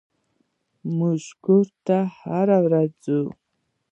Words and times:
موږ 0.97 1.21
کور 1.45 1.65
ته 1.85 1.97
هره 2.17 2.57
ورځ 2.65 2.89
ځو. 3.05 3.21